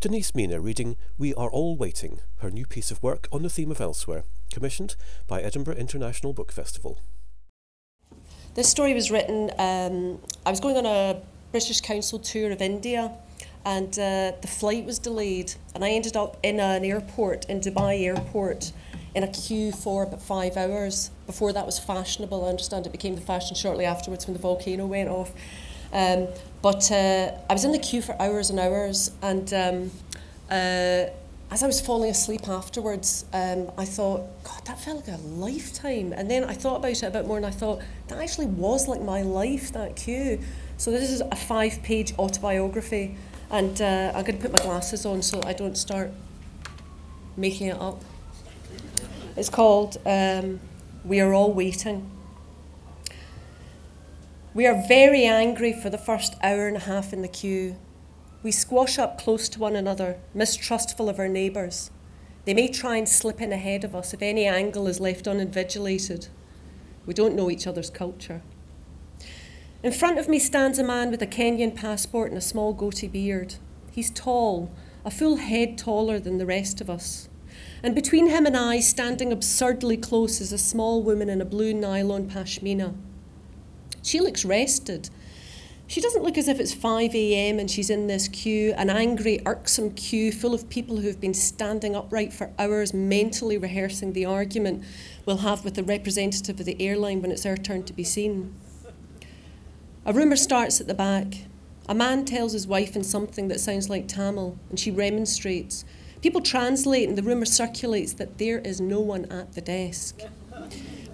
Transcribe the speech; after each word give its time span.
Denise 0.00 0.32
Mina 0.32 0.60
reading 0.60 0.96
We 1.18 1.34
Are 1.34 1.50
All 1.50 1.76
Waiting, 1.76 2.20
her 2.36 2.52
new 2.52 2.64
piece 2.64 2.92
of 2.92 3.02
work 3.02 3.26
on 3.32 3.42
the 3.42 3.50
theme 3.50 3.72
of 3.72 3.80
elsewhere, 3.80 4.22
commissioned 4.52 4.94
by 5.26 5.42
Edinburgh 5.42 5.74
International 5.74 6.32
Book 6.32 6.52
Festival. 6.52 7.00
This 8.54 8.70
story 8.70 8.94
was 8.94 9.10
written, 9.10 9.50
um, 9.58 10.20
I 10.46 10.50
was 10.50 10.60
going 10.60 10.76
on 10.76 10.86
a 10.86 11.20
British 11.50 11.80
Council 11.80 12.20
tour 12.20 12.52
of 12.52 12.62
India 12.62 13.10
and 13.64 13.88
uh, 13.98 14.34
the 14.40 14.46
flight 14.46 14.84
was 14.84 15.00
delayed 15.00 15.54
and 15.74 15.84
I 15.84 15.90
ended 15.90 16.16
up 16.16 16.36
in 16.44 16.60
an 16.60 16.84
airport, 16.84 17.46
in 17.46 17.60
Dubai 17.60 18.00
airport, 18.04 18.70
in 19.16 19.24
a 19.24 19.28
queue 19.28 19.72
for 19.72 20.04
about 20.04 20.22
five 20.22 20.56
hours. 20.56 21.10
Before 21.26 21.52
that 21.52 21.66
was 21.66 21.80
fashionable, 21.80 22.44
I 22.44 22.50
understand 22.50 22.86
it 22.86 22.92
became 22.92 23.16
the 23.16 23.20
fashion 23.20 23.56
shortly 23.56 23.84
afterwards 23.84 24.28
when 24.28 24.34
the 24.34 24.40
volcano 24.40 24.86
went 24.86 25.08
off. 25.08 25.32
Um, 25.92 26.28
but 26.60 26.90
uh, 26.90 27.32
I 27.48 27.52
was 27.52 27.64
in 27.64 27.72
the 27.72 27.78
queue 27.78 28.02
for 28.02 28.20
hours 28.20 28.50
and 28.50 28.58
hours, 28.58 29.10
and 29.22 29.52
um, 29.54 29.90
uh, 30.50 31.06
as 31.50 31.62
I 31.62 31.66
was 31.66 31.80
falling 31.80 32.10
asleep 32.10 32.46
afterwards, 32.48 33.24
um, 33.32 33.70
I 33.78 33.84
thought, 33.84 34.42
God, 34.44 34.66
that 34.66 34.78
felt 34.78 35.06
like 35.06 35.18
a 35.18 35.20
lifetime. 35.22 36.12
And 36.12 36.30
then 36.30 36.44
I 36.44 36.52
thought 36.52 36.76
about 36.76 36.90
it 36.90 37.02
a 37.02 37.10
bit 37.10 37.26
more, 37.26 37.38
and 37.38 37.46
I 37.46 37.50
thought 37.50 37.80
that 38.08 38.18
actually 38.18 38.46
was 38.46 38.86
like 38.86 39.00
my 39.00 39.22
life, 39.22 39.72
that 39.72 39.96
queue. 39.96 40.40
So 40.76 40.90
this 40.90 41.10
is 41.10 41.22
a 41.22 41.36
five-page 41.36 42.18
autobiography, 42.18 43.16
and 43.50 43.80
uh, 43.80 44.12
I'm 44.14 44.24
going 44.24 44.36
to 44.36 44.42
put 44.42 44.52
my 44.52 44.62
glasses 44.62 45.06
on 45.06 45.22
so 45.22 45.40
I 45.44 45.54
don't 45.54 45.76
start 45.76 46.10
making 47.36 47.68
it 47.68 47.80
up. 47.80 48.02
It's 49.36 49.48
called 49.48 49.96
um, 50.04 50.60
We 51.04 51.20
Are 51.20 51.32
All 51.32 51.52
Waiting. 51.52 52.10
We 54.58 54.66
are 54.66 54.88
very 54.88 55.24
angry 55.24 55.72
for 55.72 55.88
the 55.88 55.96
first 55.96 56.34
hour 56.42 56.66
and 56.66 56.76
a 56.76 56.80
half 56.80 57.12
in 57.12 57.22
the 57.22 57.28
queue. 57.28 57.76
We 58.42 58.50
squash 58.50 58.98
up 58.98 59.16
close 59.16 59.48
to 59.50 59.60
one 59.60 59.76
another, 59.76 60.18
mistrustful 60.34 61.08
of 61.08 61.20
our 61.20 61.28
neighbours. 61.28 61.92
They 62.44 62.54
may 62.54 62.66
try 62.66 62.96
and 62.96 63.08
slip 63.08 63.40
in 63.40 63.52
ahead 63.52 63.84
of 63.84 63.94
us 63.94 64.12
if 64.12 64.20
any 64.20 64.46
angle 64.46 64.88
is 64.88 64.98
left 64.98 65.28
uninvigilated. 65.28 66.26
We 67.06 67.14
don't 67.14 67.36
know 67.36 67.52
each 67.52 67.68
other's 67.68 67.88
culture. 67.88 68.42
In 69.84 69.92
front 69.92 70.18
of 70.18 70.28
me 70.28 70.40
stands 70.40 70.80
a 70.80 70.82
man 70.82 71.12
with 71.12 71.22
a 71.22 71.26
Kenyan 71.28 71.76
passport 71.76 72.30
and 72.30 72.38
a 72.38 72.40
small 72.40 72.72
goatee 72.72 73.06
beard. 73.06 73.54
He's 73.92 74.10
tall, 74.10 74.72
a 75.04 75.10
full 75.12 75.36
head 75.36 75.78
taller 75.78 76.18
than 76.18 76.38
the 76.38 76.46
rest 76.46 76.80
of 76.80 76.90
us. 76.90 77.28
And 77.80 77.94
between 77.94 78.26
him 78.26 78.44
and 78.44 78.56
I, 78.56 78.80
standing 78.80 79.30
absurdly 79.30 79.96
close, 79.96 80.40
is 80.40 80.52
a 80.52 80.58
small 80.58 81.00
woman 81.00 81.28
in 81.28 81.40
a 81.40 81.44
blue 81.44 81.72
nylon 81.72 82.28
pashmina. 82.28 82.96
She 84.08 84.20
looks 84.20 84.42
rested. 84.42 85.10
She 85.86 86.00
doesn't 86.00 86.22
look 86.22 86.38
as 86.38 86.48
if 86.48 86.58
it's 86.58 86.72
5 86.72 87.14
a.m. 87.14 87.58
and 87.58 87.70
she's 87.70 87.90
in 87.90 88.06
this 88.06 88.26
queue, 88.26 88.72
an 88.78 88.88
angry, 88.88 89.42
irksome 89.44 89.90
queue 89.90 90.32
full 90.32 90.54
of 90.54 90.70
people 90.70 90.96
who've 90.96 91.20
been 91.20 91.34
standing 91.34 91.94
upright 91.94 92.32
for 92.32 92.50
hours, 92.58 92.94
mentally 92.94 93.58
rehearsing 93.58 94.14
the 94.14 94.24
argument 94.24 94.82
we'll 95.26 95.44
have 95.48 95.62
with 95.62 95.74
the 95.74 95.82
representative 95.82 96.58
of 96.58 96.64
the 96.64 96.80
airline 96.80 97.20
when 97.20 97.30
it's 97.30 97.44
our 97.44 97.58
turn 97.58 97.82
to 97.82 97.92
be 97.92 98.02
seen. 98.02 98.54
A 100.06 100.14
rumour 100.14 100.36
starts 100.36 100.80
at 100.80 100.86
the 100.86 100.94
back. 100.94 101.44
A 101.86 101.94
man 101.94 102.24
tells 102.24 102.54
his 102.54 102.66
wife 102.66 102.96
in 102.96 103.04
something 103.04 103.48
that 103.48 103.60
sounds 103.60 103.90
like 103.90 104.08
Tamil, 104.08 104.56
and 104.70 104.80
she 104.80 104.90
remonstrates. 104.90 105.84
People 106.22 106.40
translate, 106.40 107.10
and 107.10 107.18
the 107.18 107.22
rumour 107.22 107.44
circulates 107.44 108.14
that 108.14 108.38
there 108.38 108.60
is 108.60 108.80
no 108.80 109.00
one 109.00 109.26
at 109.26 109.52
the 109.52 109.60
desk. 109.60 110.22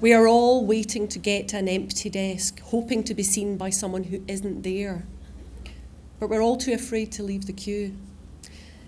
We 0.01 0.13
are 0.13 0.27
all 0.27 0.67
waiting 0.67 1.09
to 1.09 1.19
get 1.19 1.49
to 1.49 1.59
an 1.59 1.69
empty 1.69 2.11
desk, 2.11 2.61
hoping 2.61 3.05
to 3.05 3.15
be 3.15 3.23
seen 3.23 3.57
by 3.57 3.71
someone 3.71 4.05
who 4.05 4.23
isn't 4.29 4.63
there. 4.63 5.07
But 6.21 6.29
we're 6.29 6.43
all 6.43 6.57
too 6.57 6.73
afraid 6.73 7.11
to 7.13 7.23
leave 7.23 7.47
the 7.47 7.53
queue. 7.53 7.97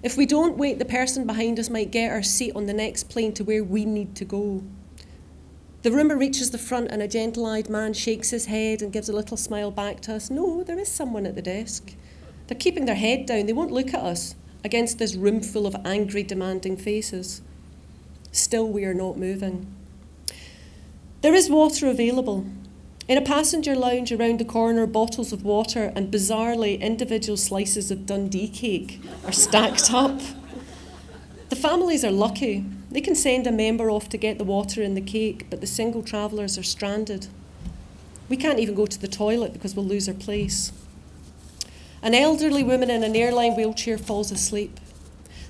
If 0.03 0.17
we 0.17 0.27
don't 0.27 0.59
wait, 0.59 0.79
the 0.79 0.85
person 0.85 1.27
behind 1.27 1.59
us 1.59 1.71
might 1.71 1.91
get 1.91 2.13
our 2.13 2.23
seat 2.23 2.55
on 2.55 2.67
the 2.67 2.75
next 2.75 3.09
plane 3.09 3.33
to 3.35 3.45
where 3.45 3.65
we 3.65 3.85
need 3.85 4.15
to 4.17 4.25
go. 4.25 4.63
The 5.83 5.93
rumour 5.93 6.17
reaches 6.17 6.51
the 6.51 6.59
front, 6.59 6.91
and 6.91 7.01
a 7.01 7.09
gentle 7.09 7.47
eyed 7.47 7.71
man 7.71 7.93
shakes 7.93 8.31
his 8.31 8.47
head 8.47 8.83
and 8.83 8.93
gives 8.93 9.09
a 9.09 9.13
little 9.13 9.37
smile 9.37 9.71
back 9.71 10.01
to 10.03 10.15
us. 10.15 10.31
No, 10.31 10.63
there 10.65 10.79
is 10.79 10.89
someone 10.89 11.27
at 11.27 11.35
the 11.35 11.43
desk. 11.43 11.95
They're 12.47 12.59
keeping 12.59 12.87
their 12.87 12.95
head 12.95 13.27
down, 13.27 13.47
they 13.47 13.53
won't 13.53 13.73
look 13.73 13.95
at 13.95 14.03
us 14.03 14.35
against 14.65 14.99
this 14.99 15.15
room 15.15 15.41
full 15.41 15.67
of 15.67 15.77
angry, 15.85 16.25
demanding 16.25 16.77
faces. 16.77 17.41
Still, 18.33 18.69
we 18.69 18.85
are 18.85 18.95
not 18.95 19.17
moving. 19.17 19.76
There 21.23 21.35
is 21.35 21.49
water 21.49 21.89
available. 21.89 22.47
In 23.09 23.17
a 23.17 23.23
passenger 23.23 23.75
lounge 23.75 24.13
around 24.13 24.39
the 24.39 24.45
corner, 24.45 24.87
bottles 24.87 25.33
of 25.33 25.45
water 25.45 25.93
and 25.95 26.13
bizarrely 26.13 26.81
individual 26.81 27.37
slices 27.37 27.91
of 27.91 28.05
Dundee 28.05 28.49
cake 28.49 29.01
are 29.25 29.33
stacked 29.33 29.93
up. 29.93 30.21
The 31.49 31.57
families 31.57 32.05
are 32.05 32.11
lucky. 32.11 32.65
They 32.91 33.01
can 33.01 33.15
send 33.15 33.47
a 33.47 33.53
member 33.53 33.91
off 33.91 34.09
to 34.11 34.19
get 34.19 34.39
the 34.39 34.45
water 34.45 34.83
and 34.83 34.97
the 34.97 35.01
cake, 35.01 35.47
but 35.49 35.61
the 35.61 35.67
single 35.67 36.03
travellers 36.03 36.59
are 36.59 36.63
stranded. 36.63 37.29
We 38.29 38.37
can't 38.37 38.59
even 38.59 38.75
go 38.75 38.87
to 38.87 39.01
the 39.01 39.09
toilet 39.09 39.53
because 39.53 39.75
we'll 39.75 39.87
lose 39.87 40.09
our 40.09 40.15
place. 40.15 40.73
An 42.03 42.15
elderly 42.15 42.63
woman 42.63 42.91
in 42.91 43.03
an 43.03 43.17
airline 43.17 43.55
wheelchair 43.55 43.99
falls 43.99 44.31
asleep. 44.31 44.79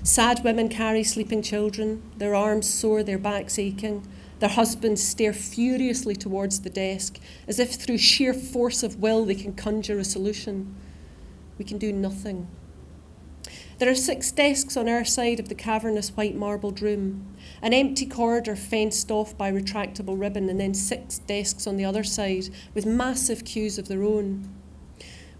Sad 0.03 0.43
women 0.43 0.69
carry 0.69 1.03
sleeping 1.03 1.41
children, 1.41 2.03
their 2.17 2.35
arms 2.35 2.69
sore, 2.69 3.03
their 3.03 3.17
backs 3.17 3.59
aching. 3.59 4.07
Their 4.39 4.49
husbands 4.49 5.03
stare 5.03 5.33
furiously 5.33 6.15
towards 6.15 6.61
the 6.61 6.69
desk, 6.69 7.19
as 7.47 7.59
if 7.59 7.73
through 7.73 7.97
sheer 7.97 8.33
force 8.33 8.83
of 8.83 8.99
will 8.99 9.25
they 9.25 9.35
can 9.35 9.53
conjure 9.53 9.97
a 9.97 10.03
solution. 10.03 10.75
We 11.57 11.65
can 11.65 11.77
do 11.77 11.91
nothing. 11.91 12.47
There 13.79 13.89
are 13.89 13.95
six 13.95 14.31
desks 14.31 14.75
on 14.75 14.89
our 14.89 15.05
side 15.05 15.39
of 15.39 15.49
the 15.49 15.55
cavernous 15.55 16.09
white 16.09 16.35
marbled 16.35 16.81
room, 16.81 17.27
an 17.61 17.73
empty 17.73 18.05
corridor 18.05 18.55
fenced 18.55 19.11
off 19.11 19.37
by 19.37 19.51
retractable 19.51 20.19
ribbon, 20.19 20.49
and 20.49 20.59
then 20.59 20.73
six 20.73 21.19
desks 21.19 21.67
on 21.67 21.77
the 21.77 21.85
other 21.85 22.03
side 22.03 22.49
with 22.73 22.85
massive 22.85 23.45
queues 23.45 23.77
of 23.77 23.87
their 23.87 24.03
own. 24.03 24.49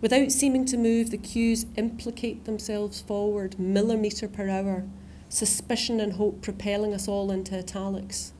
Without 0.01 0.31
seeming 0.31 0.65
to 0.65 0.77
move, 0.77 1.09
the 1.09 1.17
queues 1.17 1.65
implicate 1.75 2.45
themselves 2.45 3.01
forward, 3.01 3.59
millimetre 3.59 4.27
per 4.27 4.47
hour, 4.47 4.85
suspicion 5.29 5.99
and 5.99 6.13
hope 6.13 6.41
propelling 6.41 6.93
us 6.93 7.07
all 7.07 7.31
into 7.31 7.57
italics. 7.57 8.33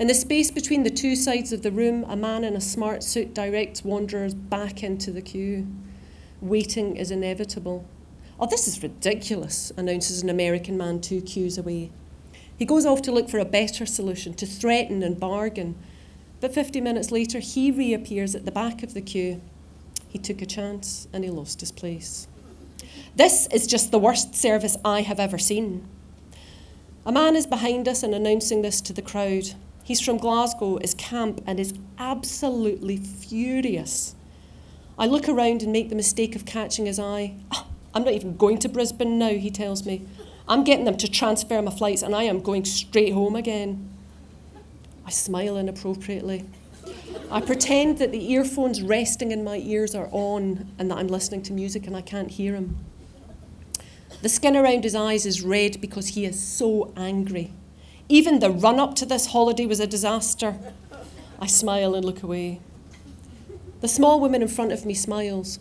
In 0.00 0.06
the 0.06 0.14
space 0.14 0.50
between 0.50 0.82
the 0.82 0.88
two 0.88 1.14
sides 1.14 1.52
of 1.52 1.60
the 1.60 1.70
room, 1.70 2.06
a 2.08 2.16
man 2.16 2.42
in 2.42 2.56
a 2.56 2.60
smart 2.62 3.02
suit 3.02 3.34
directs 3.34 3.84
wanderers 3.84 4.32
back 4.32 4.82
into 4.82 5.10
the 5.10 5.20
queue. 5.20 5.66
Waiting 6.40 6.96
is 6.96 7.10
inevitable. 7.10 7.84
Oh, 8.38 8.46
this 8.46 8.66
is 8.66 8.82
ridiculous, 8.82 9.70
announces 9.76 10.22
an 10.22 10.30
American 10.30 10.78
man 10.78 11.02
two 11.02 11.20
queues 11.20 11.58
away. 11.58 11.90
He 12.56 12.64
goes 12.64 12.86
off 12.86 13.02
to 13.02 13.12
look 13.12 13.28
for 13.28 13.40
a 13.40 13.44
better 13.44 13.84
solution, 13.84 14.32
to 14.36 14.46
threaten 14.46 15.02
and 15.02 15.20
bargain. 15.20 15.76
But 16.40 16.54
50 16.54 16.80
minutes 16.80 17.10
later, 17.10 17.38
he 17.38 17.70
reappears 17.70 18.34
at 18.34 18.46
the 18.46 18.50
back 18.50 18.82
of 18.82 18.94
the 18.94 19.02
queue. 19.02 19.42
He 20.08 20.18
took 20.18 20.40
a 20.40 20.46
chance 20.46 21.08
and 21.12 21.24
he 21.24 21.30
lost 21.30 21.60
his 21.60 21.72
place. 21.72 22.26
This 23.16 23.48
is 23.48 23.66
just 23.66 23.90
the 23.90 23.98
worst 23.98 24.34
service 24.34 24.78
I 24.82 25.02
have 25.02 25.20
ever 25.20 25.36
seen. 25.36 25.86
A 27.04 27.12
man 27.12 27.36
is 27.36 27.46
behind 27.46 27.86
us 27.86 28.02
and 28.02 28.14
announcing 28.14 28.62
this 28.62 28.80
to 28.80 28.94
the 28.94 29.02
crowd. 29.02 29.50
He's 29.90 30.00
from 30.00 30.18
Glasgow, 30.18 30.76
is 30.76 30.94
camp, 30.94 31.42
and 31.48 31.58
is 31.58 31.74
absolutely 31.98 32.96
furious. 32.96 34.14
I 34.96 35.06
look 35.06 35.28
around 35.28 35.64
and 35.64 35.72
make 35.72 35.88
the 35.88 35.96
mistake 35.96 36.36
of 36.36 36.44
catching 36.44 36.86
his 36.86 37.00
eye. 37.00 37.34
Oh, 37.50 37.66
I'm 37.92 38.04
not 38.04 38.12
even 38.12 38.36
going 38.36 38.58
to 38.58 38.68
Brisbane 38.68 39.18
now, 39.18 39.30
he 39.30 39.50
tells 39.50 39.84
me. 39.84 40.06
I'm 40.46 40.62
getting 40.62 40.84
them 40.84 40.96
to 40.98 41.10
transfer 41.10 41.60
my 41.60 41.72
flights 41.72 42.02
and 42.02 42.14
I 42.14 42.22
am 42.22 42.38
going 42.38 42.64
straight 42.66 43.12
home 43.12 43.34
again. 43.34 43.92
I 45.04 45.10
smile 45.10 45.56
inappropriately. 45.56 46.44
I 47.28 47.40
pretend 47.40 47.98
that 47.98 48.12
the 48.12 48.30
earphones 48.30 48.82
resting 48.82 49.32
in 49.32 49.42
my 49.42 49.56
ears 49.56 49.96
are 49.96 50.08
on 50.12 50.72
and 50.78 50.88
that 50.92 50.98
I'm 50.98 51.08
listening 51.08 51.42
to 51.42 51.52
music 51.52 51.88
and 51.88 51.96
I 51.96 52.02
can't 52.02 52.30
hear 52.30 52.54
him. 52.54 52.78
The 54.22 54.28
skin 54.28 54.56
around 54.56 54.84
his 54.84 54.94
eyes 54.94 55.26
is 55.26 55.42
red 55.42 55.80
because 55.80 56.10
he 56.10 56.26
is 56.26 56.40
so 56.40 56.92
angry. 56.96 57.50
Even 58.10 58.40
the 58.40 58.50
run 58.50 58.80
up 58.80 58.96
to 58.96 59.06
this 59.06 59.26
holiday 59.26 59.66
was 59.66 59.78
a 59.78 59.86
disaster. 59.86 60.56
I 61.38 61.46
smile 61.46 61.94
and 61.94 62.04
look 62.04 62.24
away. 62.24 62.58
The 63.82 63.86
small 63.86 64.18
woman 64.18 64.42
in 64.42 64.48
front 64.48 64.72
of 64.72 64.84
me 64.84 64.94
smiles. 64.94 65.60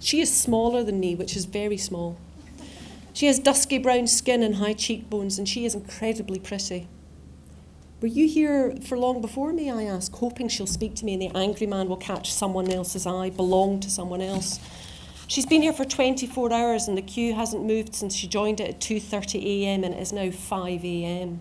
She 0.00 0.22
is 0.22 0.34
smaller 0.34 0.82
than 0.82 0.98
me, 0.98 1.14
which 1.14 1.36
is 1.36 1.44
very 1.44 1.76
small. 1.76 2.16
She 3.12 3.26
has 3.26 3.38
dusky 3.38 3.76
brown 3.76 4.06
skin 4.06 4.42
and 4.42 4.54
high 4.54 4.72
cheekbones, 4.72 5.38
and 5.38 5.46
she 5.46 5.66
is 5.66 5.74
incredibly 5.74 6.38
pretty. 6.38 6.88
Were 8.00 8.08
you 8.08 8.26
here 8.26 8.74
for 8.80 8.96
long 8.96 9.20
before 9.20 9.52
me? 9.52 9.70
I 9.70 9.82
ask, 9.82 10.14
hoping 10.16 10.48
she'll 10.48 10.66
speak 10.66 10.94
to 10.94 11.04
me 11.04 11.12
and 11.12 11.20
the 11.20 11.38
angry 11.38 11.66
man 11.66 11.90
will 11.90 11.98
catch 11.98 12.32
someone 12.32 12.70
else's 12.70 13.06
eye, 13.06 13.28
belong 13.28 13.80
to 13.80 13.90
someone 13.90 14.22
else. 14.22 14.60
She's 15.26 15.44
been 15.44 15.60
here 15.60 15.74
for 15.74 15.84
24 15.84 16.54
hours 16.54 16.88
and 16.88 16.96
the 16.96 17.02
queue 17.02 17.34
hasn't 17.34 17.66
moved 17.66 17.94
since 17.94 18.14
she 18.14 18.26
joined 18.26 18.60
it 18.60 18.70
at 18.70 18.80
2:30 18.80 19.44
a.m. 19.44 19.84
and 19.84 19.92
it 19.92 20.00
is 20.00 20.12
now 20.14 20.30
5 20.30 20.82
a.m. 20.82 21.40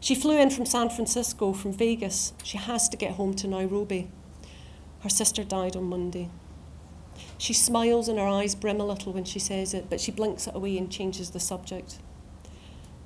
She 0.00 0.14
flew 0.14 0.38
in 0.38 0.50
from 0.50 0.66
San 0.66 0.90
Francisco, 0.90 1.52
from 1.52 1.72
Vegas. 1.72 2.32
She 2.44 2.56
has 2.56 2.88
to 2.88 2.96
get 2.96 3.12
home 3.12 3.34
to 3.34 3.48
Nairobi. 3.48 4.08
Her 5.00 5.08
sister 5.08 5.42
died 5.42 5.76
on 5.76 5.84
Monday. 5.84 6.30
She 7.36 7.52
smiles 7.52 8.08
and 8.08 8.18
her 8.18 8.26
eyes 8.26 8.54
brim 8.54 8.80
a 8.80 8.86
little 8.86 9.12
when 9.12 9.24
she 9.24 9.38
says 9.40 9.74
it, 9.74 9.90
but 9.90 10.00
she 10.00 10.12
blinks 10.12 10.46
it 10.46 10.54
away 10.54 10.78
and 10.78 10.90
changes 10.90 11.30
the 11.30 11.40
subject. 11.40 11.98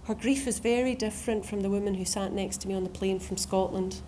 Her 0.05 0.15
grief 0.15 0.47
is 0.47 0.59
very 0.59 0.94
different 0.94 1.47
from 1.47 1.61
the 1.61 1.71
woman 1.71 1.94
who 1.94 2.05
sat 2.05 2.33
next 2.33 2.61
to 2.62 2.69
me 2.69 2.75
on 2.75 2.85
the 2.85 2.91
plane 2.91 3.21
from 3.21 3.37
Scotland. 3.37 4.03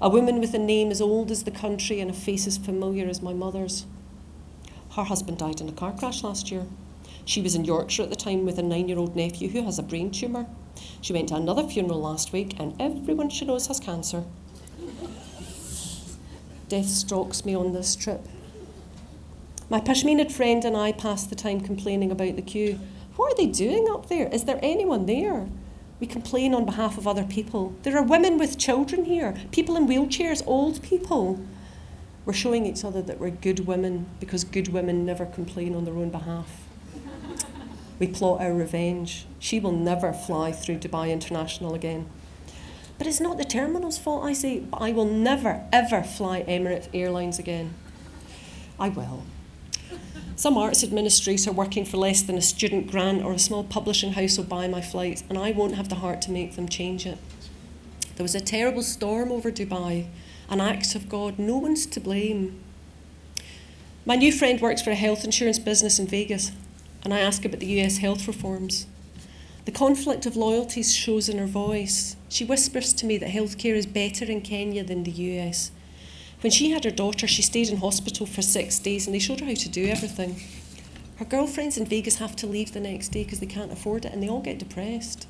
A 0.00 0.08
woman 0.08 0.38
with 0.38 0.54
a 0.54 0.58
name 0.58 0.90
as 0.90 1.00
old 1.00 1.30
as 1.30 1.44
the 1.44 1.50
country 1.50 1.98
and 2.00 2.10
a 2.10 2.14
face 2.14 2.46
as 2.46 2.58
familiar 2.58 3.08
as 3.08 3.22
my 3.22 3.32
mother's. 3.32 3.86
Her 4.96 5.04
husband 5.04 5.38
died 5.38 5.60
in 5.60 5.68
a 5.68 5.72
car 5.72 5.92
crash 5.92 6.22
last 6.22 6.50
year. 6.50 6.66
She 7.24 7.40
was 7.42 7.54
in 7.54 7.64
Yorkshire 7.64 8.04
at 8.04 8.10
the 8.10 8.16
time 8.16 8.44
with 8.44 8.58
a 8.58 8.62
nine 8.62 8.88
year 8.88 8.98
old 8.98 9.16
nephew 9.16 9.48
who 9.48 9.62
has 9.62 9.78
a 9.78 9.82
brain 9.82 10.10
tumour. 10.10 10.46
She 11.00 11.12
went 11.12 11.28
to 11.28 11.36
another 11.36 11.64
funeral 11.64 12.00
last 12.00 12.32
week, 12.32 12.54
and 12.58 12.74
everyone 12.80 13.30
she 13.30 13.44
knows 13.44 13.66
has 13.68 13.80
cancer. 13.80 14.24
Death 16.68 16.86
stalks 16.86 17.44
me 17.44 17.54
on 17.54 17.72
this 17.72 17.96
trip. 17.96 18.20
My 19.68 19.80
Pashminid 19.80 20.30
friend 20.30 20.64
and 20.64 20.76
I 20.76 20.92
pass 20.92 21.24
the 21.24 21.34
time 21.34 21.60
complaining 21.60 22.10
about 22.10 22.36
the 22.36 22.42
queue. 22.42 22.78
What 23.16 23.32
are 23.32 23.36
they 23.36 23.46
doing 23.46 23.88
up 23.90 24.08
there? 24.08 24.28
Is 24.28 24.44
there 24.44 24.58
anyone 24.62 25.06
there? 25.06 25.48
We 26.00 26.06
complain 26.06 26.54
on 26.54 26.64
behalf 26.64 26.96
of 26.96 27.06
other 27.06 27.24
people. 27.24 27.74
There 27.82 27.96
are 27.96 28.02
women 28.02 28.38
with 28.38 28.58
children 28.58 29.04
here, 29.04 29.36
people 29.52 29.76
in 29.76 29.86
wheelchairs, 29.86 30.42
old 30.46 30.82
people. 30.82 31.40
We're 32.24 32.32
showing 32.32 32.66
each 32.66 32.84
other 32.84 33.02
that 33.02 33.18
we're 33.18 33.30
good 33.30 33.66
women 33.66 34.06
because 34.18 34.44
good 34.44 34.68
women 34.68 35.04
never 35.04 35.26
complain 35.26 35.74
on 35.74 35.84
their 35.84 35.94
own 35.94 36.10
behalf. 36.10 36.69
We 38.00 38.06
plot 38.06 38.40
our 38.40 38.54
revenge. 38.54 39.26
She 39.38 39.60
will 39.60 39.72
never 39.72 40.12
fly 40.12 40.50
through 40.52 40.78
Dubai 40.78 41.12
International 41.12 41.74
again. 41.74 42.08
But 42.96 43.06
it's 43.06 43.20
not 43.20 43.36
the 43.36 43.44
terminal's 43.44 43.98
fault, 43.98 44.24
I 44.24 44.32
say. 44.32 44.60
But 44.60 44.80
I 44.80 44.90
will 44.92 45.04
never, 45.04 45.64
ever 45.70 46.02
fly 46.02 46.42
Emirates 46.48 46.88
Airlines 46.94 47.38
again. 47.38 47.74
I 48.78 48.88
will. 48.88 49.24
Some 50.34 50.56
arts 50.56 50.82
administrator 50.82 51.52
working 51.52 51.84
for 51.84 51.98
less 51.98 52.22
than 52.22 52.38
a 52.38 52.42
student 52.42 52.90
grant 52.90 53.22
or 53.22 53.32
a 53.32 53.38
small 53.38 53.64
publishing 53.64 54.14
house 54.14 54.38
will 54.38 54.44
buy 54.44 54.66
my 54.66 54.80
flights, 54.80 55.22
and 55.28 55.36
I 55.36 55.50
won't 55.50 55.74
have 55.74 55.90
the 55.90 55.96
heart 55.96 56.22
to 56.22 56.30
make 56.30 56.56
them 56.56 56.66
change 56.66 57.04
it. 57.04 57.18
There 58.16 58.24
was 58.24 58.34
a 58.34 58.40
terrible 58.40 58.82
storm 58.82 59.30
over 59.30 59.52
Dubai, 59.52 60.06
an 60.48 60.62
act 60.62 60.94
of 60.94 61.10
God. 61.10 61.38
No 61.38 61.58
one's 61.58 61.84
to 61.84 62.00
blame. 62.00 62.58
My 64.06 64.16
new 64.16 64.32
friend 64.32 64.58
works 64.58 64.80
for 64.80 64.90
a 64.90 64.94
health 64.94 65.24
insurance 65.24 65.58
business 65.58 65.98
in 65.98 66.06
Vegas 66.06 66.52
and 67.02 67.14
I 67.14 67.20
ask 67.20 67.44
about 67.44 67.60
the 67.60 67.80
US 67.80 67.98
health 67.98 68.26
reforms. 68.26 68.86
The 69.64 69.72
conflict 69.72 70.26
of 70.26 70.36
loyalties 70.36 70.94
shows 70.94 71.28
in 71.28 71.38
her 71.38 71.46
voice. 71.46 72.16
She 72.28 72.44
whispers 72.44 72.92
to 72.94 73.06
me 73.06 73.18
that 73.18 73.30
healthcare 73.30 73.74
is 73.74 73.86
better 73.86 74.24
in 74.24 74.40
Kenya 74.40 74.82
than 74.82 75.04
the 75.04 75.10
US. 75.10 75.70
When 76.40 76.50
she 76.50 76.70
had 76.70 76.84
her 76.84 76.90
daughter, 76.90 77.26
she 77.26 77.42
stayed 77.42 77.68
in 77.68 77.76
hospital 77.76 78.26
for 78.26 78.42
six 78.42 78.78
days 78.78 79.06
and 79.06 79.14
they 79.14 79.18
showed 79.18 79.40
her 79.40 79.46
how 79.46 79.54
to 79.54 79.68
do 79.68 79.86
everything. 79.86 80.40
Her 81.16 81.26
girlfriends 81.26 81.76
in 81.76 81.84
Vegas 81.84 82.16
have 82.16 82.34
to 82.36 82.46
leave 82.46 82.72
the 82.72 82.80
next 82.80 83.08
day 83.08 83.24
because 83.24 83.40
they 83.40 83.46
can't 83.46 83.72
afford 83.72 84.06
it 84.06 84.12
and 84.12 84.22
they 84.22 84.28
all 84.28 84.40
get 84.40 84.58
depressed. 84.58 85.26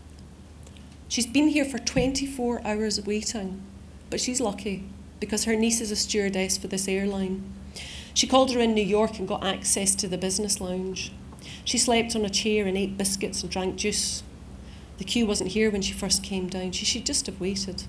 She's 1.08 1.26
been 1.26 1.49
here 1.49 1.64
for 1.64 1.78
24 1.78 2.64
hours 2.64 3.05
waiting, 3.05 3.61
but 4.08 4.20
she's 4.20 4.40
lucky 4.40 4.84
because 5.19 5.44
her 5.44 5.56
niece 5.56 5.81
is 5.81 5.90
a 5.90 5.96
stewardess 5.96 6.56
for 6.56 6.69
this 6.69 6.87
airline. 6.87 7.43
She 8.14 8.28
called 8.28 8.52
her 8.52 8.61
in 8.61 8.75
New 8.75 8.84
York 8.84 9.19
and 9.19 9.26
got 9.26 9.44
access 9.44 9.96
to 9.96 10.06
the 10.06 10.16
business 10.16 10.61
lounge. 10.61 11.11
She 11.65 11.79
slept 11.79 12.17
on 12.17 12.25
a 12.25 12.31
chair 12.31 12.67
and 12.67 12.77
ate 12.77 12.99
biscuits 12.99 13.43
and 13.43 13.51
drank 13.51 13.77
juice. 13.77 14.23
The 14.99 15.05
queue 15.05 15.27
wasn't 15.27 15.53
here 15.53 15.71
when 15.71 15.83
she 15.83 15.93
first 15.93 16.23
came 16.23 16.49
down. 16.49 16.73
She 16.73 16.85
should 16.85 17.07
just 17.07 17.27
have 17.27 17.41
waited. 17.41 17.85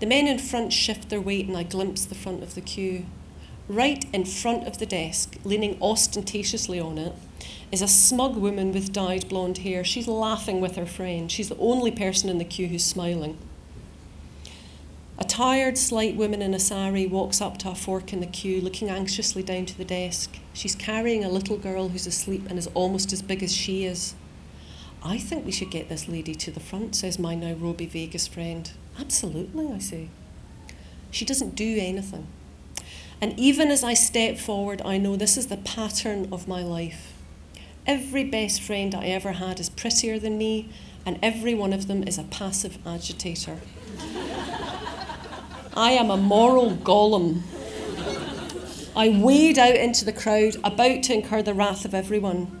The 0.00 0.06
men 0.06 0.26
in 0.26 0.38
front 0.38 0.72
shift 0.72 1.10
their 1.10 1.20
weight, 1.20 1.46
and 1.46 1.56
I 1.56 1.62
glimpse 1.62 2.06
the 2.06 2.14
front 2.14 2.42
of 2.42 2.54
the 2.54 2.62
queue. 2.62 3.04
Right 3.68 4.04
in 4.12 4.24
front 4.24 4.66
of 4.66 4.78
the 4.78 4.86
desk, 4.86 5.36
leaning 5.44 5.78
ostentatiously 5.80 6.80
on 6.80 6.98
it, 6.98 7.12
is 7.70 7.82
a 7.82 7.88
smug 7.88 8.36
woman 8.36 8.72
with 8.72 8.92
dyed 8.92 9.28
blonde 9.28 9.58
hair. 9.58 9.84
She's 9.84 10.08
laughing 10.08 10.60
with 10.60 10.76
her 10.76 10.86
friend. 10.86 11.30
She's 11.30 11.50
the 11.50 11.58
only 11.58 11.90
person 11.90 12.28
in 12.30 12.38
the 12.38 12.44
queue 12.44 12.68
who's 12.68 12.84
smiling. 12.84 13.36
A 15.20 15.24
tired, 15.24 15.76
slight 15.76 16.16
woman 16.16 16.40
in 16.40 16.54
a 16.54 16.58
sari 16.58 17.06
walks 17.06 17.42
up 17.42 17.58
to 17.58 17.70
a 17.70 17.74
fork 17.74 18.14
in 18.14 18.20
the 18.20 18.26
queue, 18.26 18.62
looking 18.62 18.88
anxiously 18.88 19.42
down 19.42 19.66
to 19.66 19.76
the 19.76 19.84
desk. 19.84 20.38
She's 20.54 20.74
carrying 20.74 21.22
a 21.22 21.28
little 21.28 21.58
girl 21.58 21.90
who's 21.90 22.06
asleep 22.06 22.46
and 22.48 22.58
is 22.58 22.68
almost 22.68 23.12
as 23.12 23.20
big 23.20 23.42
as 23.42 23.54
she 23.54 23.84
is. 23.84 24.14
I 25.02 25.18
think 25.18 25.44
we 25.44 25.52
should 25.52 25.70
get 25.70 25.90
this 25.90 26.08
lady 26.08 26.34
to 26.36 26.50
the 26.50 26.58
front, 26.58 26.96
says 26.96 27.18
my 27.18 27.34
Nairobi 27.34 27.84
Vegas 27.84 28.26
friend. 28.26 28.70
Absolutely, 28.98 29.70
I 29.70 29.78
say. 29.78 30.08
She 31.10 31.26
doesn't 31.26 31.54
do 31.54 31.76
anything. 31.78 32.26
And 33.20 33.38
even 33.38 33.70
as 33.70 33.84
I 33.84 33.92
step 33.92 34.38
forward, 34.38 34.80
I 34.86 34.96
know 34.96 35.16
this 35.16 35.36
is 35.36 35.48
the 35.48 35.58
pattern 35.58 36.28
of 36.32 36.48
my 36.48 36.62
life. 36.62 37.12
Every 37.86 38.24
best 38.24 38.62
friend 38.62 38.94
I 38.94 39.08
ever 39.08 39.32
had 39.32 39.60
is 39.60 39.68
prettier 39.68 40.18
than 40.18 40.38
me, 40.38 40.70
and 41.04 41.18
every 41.22 41.54
one 41.54 41.74
of 41.74 41.88
them 41.88 42.02
is 42.08 42.16
a 42.16 42.24
passive 42.24 42.78
agitator. 42.86 43.58
I 45.76 45.92
am 45.92 46.10
a 46.10 46.16
moral 46.16 46.72
golem. 46.72 47.42
I 48.96 49.08
wade 49.08 49.58
out 49.58 49.76
into 49.76 50.04
the 50.04 50.12
crowd, 50.12 50.56
about 50.64 51.04
to 51.04 51.14
incur 51.14 51.42
the 51.42 51.54
wrath 51.54 51.84
of 51.84 51.94
everyone. 51.94 52.60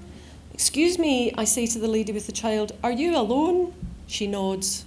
Excuse 0.54 0.96
me, 0.96 1.32
I 1.36 1.44
say 1.44 1.66
to 1.66 1.78
the 1.80 1.88
lady 1.88 2.12
with 2.12 2.26
the 2.26 2.32
child, 2.32 2.72
are 2.84 2.92
you 2.92 3.16
alone? 3.16 3.74
She 4.06 4.28
nods. 4.28 4.84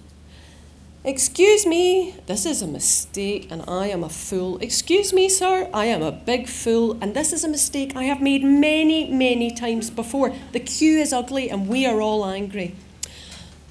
Excuse 1.03 1.65
me, 1.65 2.15
this 2.27 2.45
is 2.45 2.61
a 2.61 2.67
mistake 2.67 3.51
and 3.51 3.61
I 3.67 3.87
am 3.87 4.05
a 4.05 4.09
fool. 4.09 4.57
Excuse 4.59 5.11
me, 5.11 5.27
sir, 5.27 5.69
I 5.73 5.85
am 5.87 6.01
a 6.01 6.13
big 6.13 6.47
fool 6.47 6.97
and 7.01 7.13
this 7.13 7.33
is 7.33 7.43
a 7.43 7.49
mistake 7.49 7.93
I 7.93 8.05
have 8.05 8.21
made 8.21 8.41
many, 8.41 9.11
many 9.11 9.51
times 9.51 9.89
before. 9.89 10.33
The 10.53 10.61
queue 10.61 10.99
is 10.99 11.11
ugly 11.11 11.49
and 11.49 11.67
we 11.67 11.85
are 11.85 11.99
all 11.99 12.25
angry. 12.25 12.73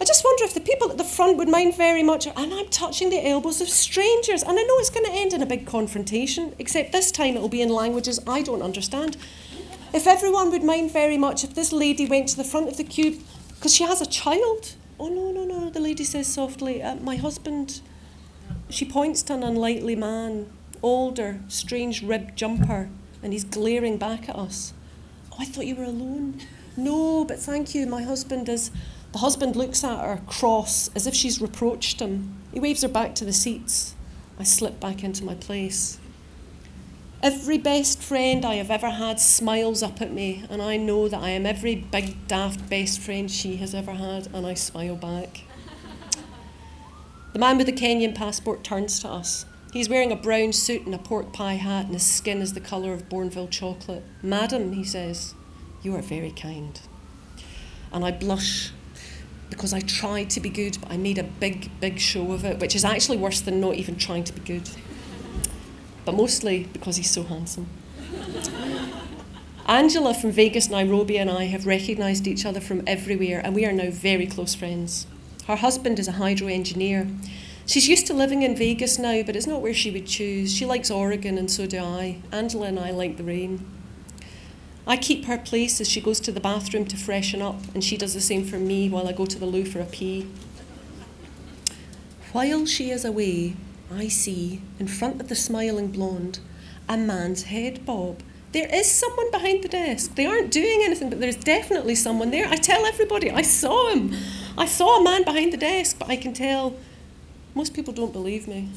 I 0.02 0.04
just 0.04 0.25
wonder 0.25 0.43
if 0.43 0.52
the 0.52 0.60
people 0.60 0.90
at 0.90 0.99
the 0.99 1.04
front 1.04 1.37
would 1.37 1.49
mind 1.49 1.76
very 1.76 2.02
much, 2.02 2.26
and 2.26 2.52
I'm 2.52 2.66
touching 2.70 3.08
the 3.08 3.25
elbows 3.25 3.60
of 3.60 3.69
strangers, 3.69 4.43
and 4.43 4.58
I 4.58 4.62
know 4.64 4.78
it's 4.78 4.90
going 4.90 5.06
to 5.06 5.12
end 5.12 5.32
in 5.32 5.43
a 5.43 5.46
big 5.46 5.64
confrontation, 5.64 6.56
except 6.58 6.90
this 6.90 7.12
time 7.12 7.37
it'll 7.37 7.49
be 7.49 7.62
in 7.62 7.69
languages 7.69 8.19
I 8.26 8.43
don't 8.43 8.62
understand. 8.62 9.16
If 9.94 10.08
everyone 10.08 10.50
would 10.50 10.64
mind 10.64 10.93
very 10.93 11.16
much 11.16 11.44
if 11.44 11.54
this 11.54 11.72
lady 11.72 12.04
went 12.04 12.26
to 12.31 12.37
the 12.37 12.43
front 12.43 12.69
of 12.69 12.78
the 12.78 12.82
queue 12.82 13.20
because 13.50 13.72
she 13.72 13.84
has 13.84 14.00
a 14.00 14.06
child. 14.06 14.75
Oh, 14.99 15.06
no, 15.06 15.31
no, 15.31 15.44
no, 15.44 15.70
the 15.70 15.78
lady 15.78 16.02
says 16.02 16.26
softly, 16.26 16.82
uh, 16.82 16.96
my 16.96 17.14
husband. 17.14 17.81
She 18.70 18.84
points 18.84 19.22
to 19.22 19.34
an 19.34 19.44
unlikely 19.44 19.94
man, 19.94 20.50
older, 20.82 21.38
strange 21.46 22.02
ribbed 22.02 22.34
jumper, 22.34 22.90
and 23.22 23.32
he's 23.32 23.44
glaring 23.44 23.98
back 23.98 24.28
at 24.28 24.34
us. 24.34 24.72
Oh, 25.31 25.37
I 25.38 25.44
thought 25.44 25.66
you 25.66 25.76
were 25.76 25.84
alone. 25.84 26.40
No, 26.76 27.25
but 27.25 27.38
thank 27.38 27.72
you, 27.72 27.87
my 27.87 28.02
husband 28.02 28.48
is. 28.48 28.72
The 29.12 29.19
husband 29.19 29.56
looks 29.56 29.84
at 29.84 30.01
her 30.01 30.22
cross 30.27 30.91
as 30.94 31.06
if 31.06 31.15
she's 31.15 31.41
reproached 31.41 32.01
him. 32.01 32.34
He 32.53 32.60
waves 32.60 32.82
her 32.82 32.89
back 32.89 33.15
to 33.17 33.25
the 33.25 33.32
seats. 33.32 33.94
I 34.39 34.44
slip 34.44 34.81
back 34.81 35.05
into 35.05 35.25
my 35.25 35.34
place. 35.34 35.98
Every 37.22 37.58
best 37.58 38.03
friend 38.03 38.44
I 38.44 38.55
have 38.55 38.70
ever 38.70 38.91
had 38.91 39.20
smiles 39.20 39.82
up 39.82 40.01
at 40.01 40.13
me, 40.13 40.44
and 40.51 40.60
I 40.60 40.77
know 40.77 41.08
that 41.08 41.20
I 41.20 41.29
am 41.31 41.46
every 41.46 41.77
big, 41.77 42.27
daft 42.27 42.69
best 42.69 42.98
friend 43.01 43.31
she 43.31 43.58
has 43.58 43.75
ever 43.75 43.93
had, 43.93 44.27
and 44.34 44.44
I 44.44 44.55
smile 44.55 44.96
back. 44.96 45.43
The 47.32 47.39
man 47.39 47.58
with 47.58 47.67
the 47.67 47.72
Kenyan 47.72 48.15
passport 48.15 48.65
turns 48.65 48.98
to 49.01 49.08
us. 49.08 49.46
He's 49.72 49.89
wearing 49.89 50.10
a 50.10 50.17
brown 50.17 50.53
suit 50.53 50.84
and 50.84 50.94
a 50.94 50.98
pork 50.98 51.32
pie 51.32 51.55
hat, 51.55 51.84
and 51.84 51.94
his 51.94 52.03
skin 52.03 52.43
is 52.43 52.55
the 52.55 52.60
colour 52.60 52.93
of 52.93 53.08
Bournville 53.08 53.51
chocolate. 53.51 54.03
Madam, 54.22 54.72
he 54.72 54.82
says, 54.82 55.34
you 55.82 55.94
are 55.94 56.03
very 56.03 56.32
kind. 56.32 56.81
And 57.93 58.05
I 58.05 58.10
blush 58.10 58.72
because 59.53 59.75
I 59.75 59.81
tried 59.81 60.31
to 60.31 60.41
be 60.41 60.49
good, 60.49 60.79
but 60.81 60.91
I 60.91 60.97
made 60.97 61.19
a 61.19 61.25
big, 61.25 61.71
big 61.79 61.99
show 61.99 62.32
of 62.32 62.44
it, 62.44 62.59
which 62.59 62.75
is 62.75 62.85
actually 62.85 63.19
worse 63.19 63.43
than 63.43 63.61
not 63.61 63.75
even 63.75 63.97
trying 63.97 64.25
to 64.25 64.32
be 64.32 64.41
good. 64.41 64.71
But 66.06 66.15
mostly 66.15 66.65
because 66.73 66.97
he's 66.97 67.11
so 67.11 67.23
handsome. 67.23 67.69
Angela 69.67 70.15
from 70.15 70.32
Vegas, 70.32 70.71
Nairobi, 70.71 71.19
and 71.19 71.31
I 71.31 71.44
have 71.44 71.67
recognised 71.67 72.27
each 72.27 72.47
other 72.47 72.61
from 72.61 72.82
everywhere, 72.87 73.43
and 73.44 73.55
we 73.55 73.67
are 73.67 73.73
now 73.73 73.91
very 73.91 74.27
close 74.27 74.55
friends. 74.55 75.06
Her 75.47 75.56
husband 75.56 75.99
is 75.99 76.09
a 76.09 76.13
hydro 76.13 76.49
engineer. 76.49 77.06
She's 77.67 77.89
used 77.89 78.06
to 78.06 78.15
living 78.15 78.43
in 78.43 78.56
Vegas 78.56 78.99
now, 78.99 79.23
but 79.23 79.37
it's 79.37 79.47
not 79.47 79.61
where 79.61 79.75
she 79.75 79.91
would 79.91 80.06
choose. 80.06 80.55
She 80.55 80.65
likes 80.65 80.91
Oregon, 80.91 81.37
and 81.37 81.51
so 81.51 81.67
do 81.67 81.79
I. 81.79 82.17
Angela 82.32 82.69
and 82.69 82.81
I 82.81 82.91
like 82.91 83.19
the 83.19 83.25
rain. 83.25 83.65
I 84.86 84.96
keep 84.96 85.27
her 85.27 85.39
place 85.39 85.81
as 85.81 85.89
she 85.89 86.01
goes 86.01 86.19
to 86.20 86.32
the 86.32 86.41
bathroom 86.41 86.86
to 86.86 86.96
freshen 86.96 87.41
up, 87.41 87.60
and 87.72 87.84
she 87.84 87.96
does 87.96 88.15
the 88.15 88.20
same 88.20 88.44
for 88.44 88.58
me 88.58 88.89
while 88.89 89.06
I 89.06 89.12
go 89.12 89.27
to 89.27 89.39
the 89.39 89.46
loo 89.46 89.65
for 89.65 89.81
a 89.81 89.84
pee. 89.84 90.29
While 92.32 92.67
she 92.67 92.91
is 92.91 93.05
away, 93.05 93.55
I 93.94 94.08
see, 94.08 94.62
in 94.81 94.89
front 94.89 95.20
of 95.20 95.29
the 95.29 95.34
smiling 95.34 95.89
blonde, 95.89 96.41
a 96.89 96.96
man's 96.96 97.44
head 97.44 97.84
bob. 97.86 98.22
There 98.53 98.69
is 98.74 98.91
someone 98.91 99.31
behind 99.31 99.62
the 99.62 99.69
desk. 99.69 100.15
They 100.15 100.27
aren't 100.27 100.51
doing 100.51 100.81
anything, 100.82 101.10
but 101.10 101.20
there's 101.20 101.36
definitely 101.36 101.94
someone 101.94 102.31
there. 102.31 102.48
I 102.48 102.56
tell 102.56 102.84
everybody, 102.84 103.31
I 103.31 103.43
saw 103.43 103.91
him. 103.91 104.15
I 104.58 104.67
saw 104.67 105.01
a 105.01 105.05
man 105.05 105.24
behind 105.24 105.53
the 105.53 105.58
desk, 105.58 105.98
but 105.98 106.08
I 106.08 106.17
can 106.17 106.34
tell 106.34 106.74
most 107.55 107.72
people 107.72 107.93
don't 107.93 108.12
believe 108.12 108.48
me. 108.48 108.69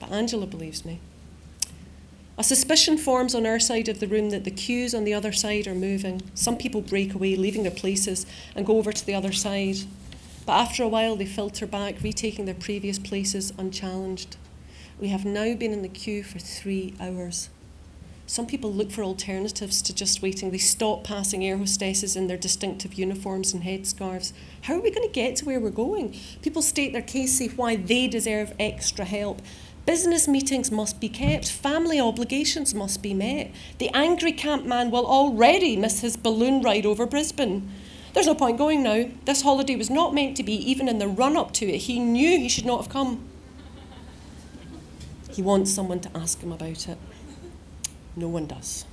But 0.00 0.10
Angela 0.10 0.46
believes 0.46 0.84
me. 0.84 1.00
A 2.38 2.44
suspicion 2.44 2.96
forms 2.98 3.34
on 3.34 3.46
our 3.46 3.58
side 3.58 3.88
of 3.88 3.98
the 3.98 4.06
room 4.06 4.30
that 4.30 4.44
the 4.44 4.52
queues 4.52 4.94
on 4.94 5.02
the 5.02 5.12
other 5.12 5.32
side 5.32 5.66
are 5.66 5.74
moving. 5.74 6.22
Some 6.34 6.56
people 6.56 6.80
break 6.80 7.12
away, 7.12 7.34
leaving 7.34 7.64
their 7.64 7.72
places, 7.72 8.26
and 8.54 8.64
go 8.64 8.78
over 8.78 8.92
to 8.92 9.04
the 9.04 9.12
other 9.12 9.32
side. 9.32 9.78
But 10.46 10.52
after 10.52 10.84
a 10.84 10.88
while, 10.88 11.16
they 11.16 11.26
filter 11.26 11.66
back, 11.66 11.96
retaking 12.00 12.44
their 12.44 12.54
previous 12.54 12.96
places 12.96 13.52
unchallenged. 13.58 14.36
We 15.00 15.08
have 15.08 15.24
now 15.24 15.56
been 15.56 15.72
in 15.72 15.82
the 15.82 15.88
queue 15.88 16.22
for 16.22 16.38
three 16.38 16.94
hours. 17.00 17.50
Some 18.28 18.46
people 18.46 18.72
look 18.72 18.92
for 18.92 19.02
alternatives 19.02 19.82
to 19.82 19.92
just 19.92 20.22
waiting. 20.22 20.52
They 20.52 20.58
stop 20.58 21.02
passing 21.02 21.44
air 21.44 21.56
hostesses 21.58 22.14
in 22.14 22.28
their 22.28 22.36
distinctive 22.36 22.94
uniforms 22.94 23.52
and 23.52 23.64
headscarves. 23.64 24.32
How 24.62 24.74
are 24.74 24.80
we 24.80 24.92
going 24.92 25.08
to 25.08 25.12
get 25.12 25.34
to 25.36 25.44
where 25.44 25.58
we're 25.58 25.70
going? 25.70 26.14
People 26.42 26.62
state 26.62 26.92
their 26.92 27.02
case, 27.02 27.38
say 27.38 27.48
why 27.48 27.74
they 27.74 28.06
deserve 28.06 28.52
extra 28.60 29.04
help. 29.04 29.42
Business 29.88 30.28
meetings 30.28 30.70
must 30.70 31.00
be 31.00 31.08
kept, 31.08 31.50
family 31.50 31.98
obligations 31.98 32.74
must 32.74 33.02
be 33.02 33.14
met. 33.14 33.50
The 33.78 33.88
angry 33.94 34.32
camp 34.32 34.66
man 34.66 34.90
will 34.90 35.06
already 35.06 35.78
miss 35.78 36.00
his 36.00 36.14
balloon 36.14 36.60
ride 36.60 36.84
over 36.84 37.06
Brisbane. 37.06 37.70
There's 38.12 38.26
no 38.26 38.34
point 38.34 38.58
going 38.58 38.82
now. 38.82 39.08
This 39.24 39.40
holiday 39.40 39.76
was 39.76 39.88
not 39.88 40.12
meant 40.12 40.36
to 40.36 40.42
be, 40.42 40.52
even 40.70 40.90
in 40.90 40.98
the 40.98 41.08
run 41.08 41.38
up 41.38 41.54
to 41.54 41.66
it. 41.66 41.78
He 41.78 42.00
knew 42.00 42.36
he 42.36 42.50
should 42.50 42.66
not 42.66 42.82
have 42.82 42.92
come. 42.92 43.26
He 45.30 45.40
wants 45.40 45.72
someone 45.72 46.00
to 46.00 46.14
ask 46.14 46.42
him 46.42 46.52
about 46.52 46.86
it. 46.86 46.98
No 48.14 48.28
one 48.28 48.46
does. 48.46 48.84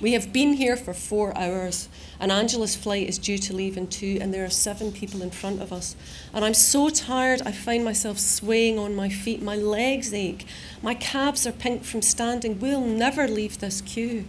We 0.00 0.12
have 0.12 0.32
been 0.32 0.52
here 0.52 0.76
for 0.76 0.94
four 0.94 1.36
hours, 1.36 1.88
and 2.20 2.30
Angela's 2.30 2.76
flight 2.76 3.08
is 3.08 3.18
due 3.18 3.38
to 3.38 3.52
leave 3.52 3.76
in 3.76 3.88
two, 3.88 4.18
and 4.20 4.32
there 4.32 4.44
are 4.44 4.50
seven 4.50 4.92
people 4.92 5.22
in 5.22 5.30
front 5.30 5.60
of 5.60 5.72
us. 5.72 5.96
And 6.32 6.44
I'm 6.44 6.54
so 6.54 6.88
tired, 6.88 7.42
I 7.44 7.50
find 7.50 7.84
myself 7.84 8.18
swaying 8.18 8.78
on 8.78 8.94
my 8.94 9.08
feet. 9.08 9.42
My 9.42 9.56
legs 9.56 10.14
ache. 10.14 10.46
My 10.82 10.94
calves 10.94 11.48
are 11.48 11.52
pink 11.52 11.82
from 11.82 12.02
standing. 12.02 12.60
We'll 12.60 12.80
never 12.80 13.26
leave 13.26 13.58
this 13.58 13.80
queue. 13.80 14.24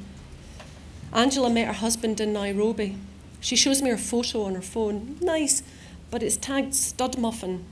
Angela 1.13 1.51
met 1.51 1.67
her 1.67 1.73
husband 1.73 2.19
in 2.19 2.33
Nairobi. 2.33 2.97
She 3.39 3.55
shows 3.55 3.81
me 3.81 3.91
her 3.91 3.97
photo 3.97 4.43
on 4.43 4.55
her 4.55 4.61
phone. 4.61 5.17
Nice, 5.21 5.61
but 6.09 6.23
it's 6.23 6.37
tagged 6.37 6.73
stud 6.73 7.17
muffin. 7.19 7.65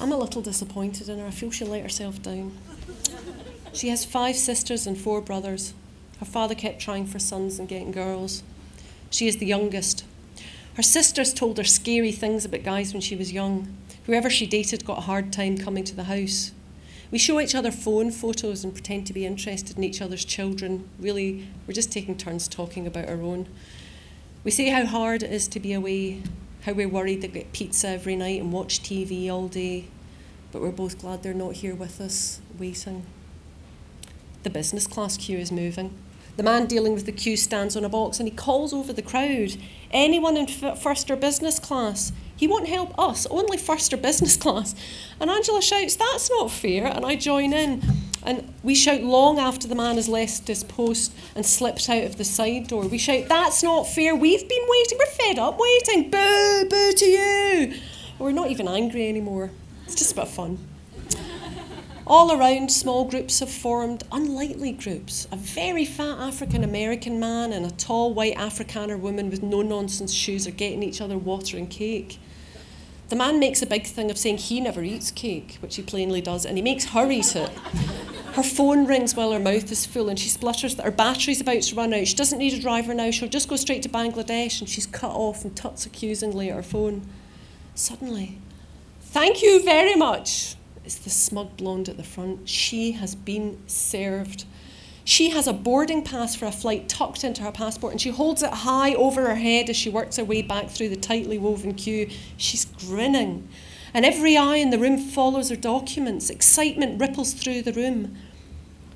I'm 0.00 0.12
a 0.12 0.16
little 0.16 0.40
disappointed 0.40 1.10
in 1.10 1.18
her. 1.18 1.26
I 1.26 1.30
feel 1.30 1.50
she 1.50 1.66
let 1.66 1.82
herself 1.82 2.22
down. 2.22 2.56
She 3.74 3.90
has 3.90 4.06
five 4.06 4.36
sisters 4.36 4.86
and 4.86 4.96
four 4.96 5.20
brothers. 5.20 5.74
Her 6.20 6.26
father 6.26 6.54
kept 6.54 6.80
trying 6.80 7.06
for 7.06 7.18
sons 7.18 7.58
and 7.58 7.68
getting 7.68 7.92
girls. 7.92 8.42
She 9.10 9.28
is 9.28 9.36
the 9.36 9.46
youngest. 9.46 10.04
Her 10.74 10.82
sisters 10.82 11.32
told 11.32 11.58
her 11.58 11.64
scary 11.64 12.12
things 12.12 12.44
about 12.44 12.62
guys 12.62 12.92
when 12.92 13.00
she 13.00 13.16
was 13.16 13.32
young. 13.32 13.74
Whoever 14.06 14.28
she 14.28 14.46
dated 14.46 14.84
got 14.84 14.98
a 14.98 15.02
hard 15.02 15.32
time 15.32 15.58
coming 15.58 15.84
to 15.84 15.96
the 15.96 16.04
house. 16.04 16.52
We 17.10 17.18
show 17.18 17.40
each 17.40 17.54
other 17.54 17.70
phone 17.70 18.10
photos 18.10 18.64
and 18.64 18.72
pretend 18.72 19.06
to 19.06 19.12
be 19.12 19.24
interested 19.26 19.76
in 19.76 19.84
each 19.84 20.02
other's 20.02 20.24
children. 20.24 20.88
Really, 20.98 21.46
we're 21.66 21.74
just 21.74 21.92
taking 21.92 22.16
turns 22.16 22.48
talking 22.48 22.86
about 22.86 23.08
our 23.08 23.22
own. 23.22 23.46
We 24.42 24.50
say 24.50 24.68
how 24.68 24.84
hard 24.84 25.22
it 25.22 25.32
is 25.32 25.48
to 25.48 25.60
be 25.60 25.72
away, 25.72 26.22
how 26.62 26.72
we're 26.72 26.88
worried 26.88 27.22
they 27.22 27.28
get 27.28 27.52
pizza 27.52 27.88
every 27.88 28.16
night 28.16 28.40
and 28.40 28.52
watch 28.52 28.82
TV 28.82 29.30
all 29.30 29.48
day, 29.48 29.86
but 30.52 30.60
we're 30.60 30.70
both 30.70 30.98
glad 31.00 31.22
they're 31.22 31.34
not 31.34 31.54
here 31.54 31.74
with 31.74 32.00
us, 32.00 32.40
waiting. 32.58 33.06
The 34.42 34.50
business 34.50 34.86
class 34.86 35.16
queue 35.16 35.38
is 35.38 35.50
moving. 35.50 35.94
The 36.36 36.42
man 36.42 36.66
dealing 36.66 36.92
with 36.92 37.06
the 37.06 37.12
queue 37.12 37.36
stands 37.36 37.76
on 37.76 37.84
a 37.84 37.88
box 37.88 38.20
and 38.20 38.28
he 38.28 38.34
calls 38.34 38.74
over 38.74 38.92
the 38.92 39.02
crowd. 39.02 39.56
Anyone 39.90 40.36
in 40.36 40.46
first 40.46 41.10
or 41.10 41.16
business 41.16 41.58
class? 41.58 42.12
He 42.36 42.46
won't 42.46 42.68
help 42.68 42.96
us, 42.98 43.26
only 43.26 43.56
first 43.56 43.92
or 43.94 43.96
business 43.96 44.36
class. 44.44 44.74
And 45.18 45.30
Angela 45.30 45.62
shouts, 45.62 45.96
That's 45.96 46.30
not 46.30 46.50
fair. 46.50 46.86
And 46.86 47.04
I 47.06 47.16
join 47.16 47.52
in. 47.54 47.82
And 48.22 48.52
we 48.62 48.74
shout 48.74 49.02
long 49.02 49.38
after 49.38 49.66
the 49.68 49.74
man 49.74 49.94
has 49.94 50.08
left 50.08 50.48
his 50.48 50.64
post 50.64 51.14
and 51.34 51.46
slipped 51.46 51.88
out 51.88 52.02
of 52.02 52.16
the 52.16 52.24
side 52.24 52.68
door. 52.68 52.86
We 52.86 52.98
shout, 52.98 53.28
That's 53.28 53.62
not 53.62 53.86
fair. 53.86 54.14
We've 54.14 54.46
been 54.46 54.66
waiting. 54.68 54.98
We're 54.98 55.06
fed 55.06 55.38
up 55.38 55.58
waiting. 55.58 56.10
Boo, 56.10 56.66
boo 56.68 56.92
to 56.92 57.06
you. 57.06 57.74
We're 58.18 58.32
not 58.32 58.50
even 58.50 58.68
angry 58.68 59.08
anymore. 59.08 59.50
It's 59.86 59.94
just 59.94 60.12
a 60.12 60.16
bit 60.16 60.24
of 60.24 60.30
fun. 60.30 60.58
All 62.08 62.30
around, 62.30 62.70
small 62.70 63.04
groups 63.04 63.40
have 63.40 63.50
formed, 63.50 64.04
unlikely 64.12 64.70
groups. 64.70 65.26
A 65.32 65.36
very 65.36 65.84
fat 65.84 66.20
African 66.20 66.62
American 66.62 67.18
man 67.18 67.52
and 67.52 67.66
a 67.66 67.70
tall 67.72 68.14
white 68.14 68.36
Afrikaner 68.36 68.96
woman 68.96 69.28
with 69.28 69.42
no 69.42 69.60
nonsense 69.60 70.12
shoes 70.12 70.46
are 70.46 70.52
getting 70.52 70.84
each 70.84 71.00
other 71.00 71.18
water 71.18 71.56
and 71.56 71.68
cake. 71.68 72.20
The 73.08 73.16
man 73.16 73.40
makes 73.40 73.60
a 73.60 73.66
big 73.66 73.86
thing 73.86 74.08
of 74.08 74.18
saying 74.18 74.38
he 74.38 74.60
never 74.60 74.84
eats 74.84 75.10
cake, 75.10 75.58
which 75.60 75.74
he 75.74 75.82
plainly 75.82 76.20
does, 76.20 76.46
and 76.46 76.56
he 76.56 76.62
makes 76.62 76.84
her 76.86 77.10
eat 77.10 77.34
it. 77.34 77.50
Her 78.34 78.42
phone 78.44 78.86
rings 78.86 79.16
while 79.16 79.32
her 79.32 79.40
mouth 79.40 79.72
is 79.72 79.84
full, 79.84 80.08
and 80.08 80.16
she 80.16 80.28
splutters 80.28 80.76
that 80.76 80.84
her 80.84 80.92
battery's 80.92 81.40
about 81.40 81.62
to 81.62 81.74
run 81.74 81.92
out. 81.92 82.06
She 82.06 82.14
doesn't 82.14 82.38
need 82.38 82.52
a 82.52 82.60
driver 82.60 82.94
now, 82.94 83.10
she'll 83.10 83.28
just 83.28 83.48
go 83.48 83.56
straight 83.56 83.82
to 83.82 83.88
Bangladesh, 83.88 84.60
and 84.60 84.68
she's 84.68 84.86
cut 84.86 85.10
off 85.10 85.44
and 85.44 85.56
tuts 85.56 85.86
accusingly 85.86 86.50
at 86.50 86.56
her 86.56 86.62
phone. 86.62 87.02
Suddenly, 87.74 88.38
thank 89.00 89.42
you 89.42 89.60
very 89.64 89.96
much, 89.96 90.54
is 90.86 90.98
the 90.98 91.10
smug 91.10 91.56
blonde 91.56 91.88
at 91.88 91.96
the 91.96 92.02
front. 92.02 92.48
She 92.48 92.92
has 92.92 93.14
been 93.14 93.58
served. 93.66 94.44
She 95.04 95.30
has 95.30 95.46
a 95.46 95.52
boarding 95.52 96.02
pass 96.02 96.34
for 96.34 96.46
a 96.46 96.52
flight 96.52 96.88
tucked 96.88 97.22
into 97.22 97.42
her 97.42 97.52
passport 97.52 97.92
and 97.92 98.00
she 98.00 98.10
holds 98.10 98.42
it 98.42 98.52
high 98.52 98.94
over 98.94 99.28
her 99.28 99.36
head 99.36 99.70
as 99.70 99.76
she 99.76 99.88
works 99.88 100.16
her 100.16 100.24
way 100.24 100.42
back 100.42 100.68
through 100.68 100.88
the 100.88 100.96
tightly 100.96 101.38
woven 101.38 101.74
queue. 101.74 102.10
She's 102.36 102.64
grinning. 102.64 103.48
And 103.94 104.04
every 104.04 104.36
eye 104.36 104.56
in 104.56 104.70
the 104.70 104.78
room 104.78 104.98
follows 104.98 105.48
her 105.50 105.56
documents. 105.56 106.28
Excitement 106.28 107.00
ripples 107.00 107.34
through 107.34 107.62
the 107.62 107.72
room. 107.72 108.16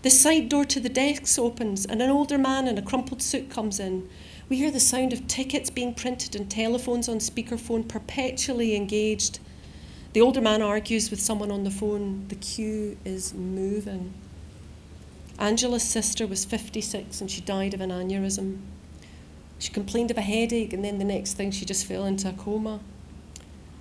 The 0.02 0.10
side 0.10 0.48
door 0.48 0.64
to 0.64 0.80
the 0.80 0.88
desks 0.88 1.38
opens 1.38 1.86
and 1.86 2.02
an 2.02 2.10
older 2.10 2.38
man 2.38 2.66
in 2.66 2.78
a 2.78 2.82
crumpled 2.82 3.22
suit 3.22 3.50
comes 3.50 3.78
in. 3.78 4.08
We 4.48 4.56
hear 4.56 4.70
the 4.72 4.80
sound 4.80 5.12
of 5.12 5.28
tickets 5.28 5.70
being 5.70 5.94
printed 5.94 6.34
and 6.34 6.50
telephones 6.50 7.08
on 7.08 7.18
speakerphone 7.18 7.86
perpetually 7.86 8.74
engaged. 8.74 9.38
The 10.12 10.20
older 10.20 10.40
man 10.40 10.60
argues 10.60 11.08
with 11.08 11.20
someone 11.20 11.52
on 11.52 11.62
the 11.62 11.70
phone. 11.70 12.26
The 12.28 12.34
queue 12.34 12.98
is 13.04 13.32
moving. 13.32 14.12
Angela's 15.38 15.84
sister 15.84 16.26
was 16.26 16.44
56 16.44 17.20
and 17.20 17.30
she 17.30 17.40
died 17.40 17.74
of 17.74 17.80
an 17.80 17.90
aneurysm. 17.90 18.58
She 19.60 19.70
complained 19.70 20.10
of 20.10 20.18
a 20.18 20.22
headache, 20.22 20.72
and 20.72 20.82
then 20.84 20.98
the 20.98 21.04
next 21.04 21.34
thing 21.34 21.50
she 21.50 21.64
just 21.64 21.86
fell 21.86 22.06
into 22.06 22.28
a 22.28 22.32
coma. 22.32 22.80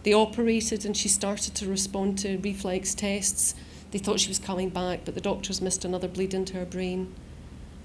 They 0.03 0.13
operated 0.13 0.86
and 0.86 0.95
she 0.95 1.07
started 1.07 1.55
to 1.55 1.69
respond 1.69 2.19
to 2.19 2.38
reflex 2.38 2.93
tests. 2.93 3.55
They 3.91 3.98
thought 3.98 4.19
she 4.19 4.29
was 4.29 4.39
coming 4.39 4.69
back, 4.69 5.05
but 5.05 5.15
the 5.15 5.21
doctors 5.21 5.62
missed 5.62 5.83
another 5.83 6.07
bleed 6.07 6.33
into 6.33 6.57
her 6.57 6.65
brain. 6.65 7.15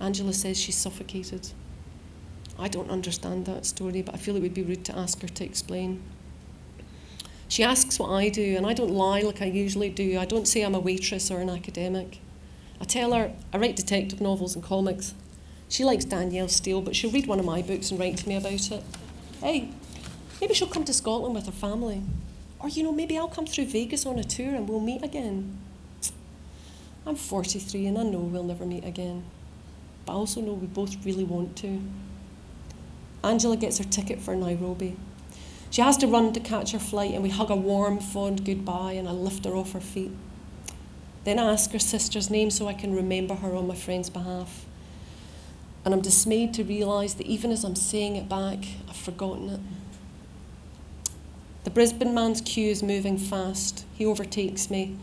Angela 0.00 0.34
says 0.34 0.60
she's 0.60 0.76
suffocated. 0.76 1.48
I 2.58 2.68
don't 2.68 2.90
understand 2.90 3.46
that 3.46 3.64
story, 3.64 4.02
but 4.02 4.14
I 4.14 4.18
feel 4.18 4.36
it 4.36 4.42
would 4.42 4.54
be 4.54 4.62
rude 4.62 4.84
to 4.84 4.98
ask 4.98 5.22
her 5.22 5.28
to 5.28 5.44
explain. 5.44 6.02
She 7.48 7.62
asks 7.62 7.98
what 7.98 8.10
I 8.10 8.28
do, 8.28 8.56
and 8.56 8.66
I 8.66 8.72
don't 8.72 8.90
lie 8.90 9.20
like 9.20 9.42
I 9.42 9.46
usually 9.46 9.90
do. 9.90 10.18
I 10.18 10.24
don't 10.24 10.48
say 10.48 10.62
I'm 10.62 10.74
a 10.74 10.80
waitress 10.80 11.30
or 11.30 11.40
an 11.40 11.50
academic. 11.50 12.18
I 12.80 12.84
tell 12.84 13.12
her 13.12 13.32
I 13.52 13.58
write 13.58 13.76
detective 13.76 14.20
novels 14.20 14.54
and 14.54 14.64
comics. 14.64 15.14
She 15.68 15.84
likes 15.84 16.04
Danielle 16.04 16.48
Steel, 16.48 16.80
but 16.80 16.94
she'll 16.96 17.10
read 17.10 17.26
one 17.26 17.38
of 17.38 17.44
my 17.44 17.62
books 17.62 17.90
and 17.90 17.98
write 17.98 18.16
to 18.18 18.28
me 18.28 18.36
about 18.36 18.70
it. 18.70 18.82
Hey, 19.40 19.68
maybe 20.40 20.54
she'll 20.54 20.68
come 20.68 20.84
to 20.84 20.92
Scotland 20.92 21.34
with 21.34 21.46
her 21.46 21.52
family. 21.52 22.02
Or, 22.60 22.68
you 22.68 22.82
know, 22.82 22.92
maybe 22.92 23.18
I'll 23.18 23.28
come 23.28 23.46
through 23.46 23.66
Vegas 23.66 24.06
on 24.06 24.18
a 24.18 24.24
tour 24.24 24.54
and 24.54 24.68
we'll 24.68 24.80
meet 24.80 25.02
again. 25.02 25.58
I'm 27.06 27.16
43 27.16 27.86
and 27.86 27.98
I 27.98 28.02
know 28.04 28.20
we'll 28.20 28.42
never 28.42 28.64
meet 28.64 28.84
again. 28.84 29.24
But 30.06 30.12
I 30.12 30.16
also 30.16 30.40
know 30.40 30.52
we 30.54 30.66
both 30.66 31.04
really 31.04 31.24
want 31.24 31.56
to. 31.58 31.80
Angela 33.22 33.56
gets 33.56 33.78
her 33.78 33.84
ticket 33.84 34.20
for 34.20 34.34
Nairobi. 34.34 34.96
She 35.74 35.82
has 35.82 35.96
to 35.96 36.06
run 36.06 36.32
to 36.34 36.38
catch 36.38 36.70
her 36.70 36.78
flight, 36.78 37.14
and 37.14 37.22
we 37.24 37.30
hug 37.30 37.50
a 37.50 37.56
warm, 37.56 37.98
fond 37.98 38.44
goodbye, 38.44 38.92
and 38.92 39.08
I 39.08 39.10
lift 39.10 39.44
her 39.44 39.56
off 39.56 39.72
her 39.72 39.80
feet. 39.80 40.12
Then 41.24 41.40
I 41.40 41.50
ask 41.50 41.72
her 41.72 41.80
sister's 41.80 42.30
name 42.30 42.52
so 42.52 42.68
I 42.68 42.74
can 42.74 42.94
remember 42.94 43.34
her 43.34 43.56
on 43.56 43.66
my 43.66 43.74
friend's 43.74 44.08
behalf. 44.08 44.66
And 45.84 45.92
I'm 45.92 46.00
dismayed 46.00 46.54
to 46.54 46.62
realise 46.62 47.14
that 47.14 47.26
even 47.26 47.50
as 47.50 47.64
I'm 47.64 47.74
saying 47.74 48.14
it 48.14 48.28
back, 48.28 48.58
I've 48.88 48.94
forgotten 48.94 49.50
it. 49.50 49.60
The 51.64 51.70
Brisbane 51.70 52.14
man's 52.14 52.40
queue 52.40 52.70
is 52.70 52.80
moving 52.80 53.18
fast. 53.18 53.84
He 53.94 54.06
overtakes 54.06 54.70
me. 54.70 54.96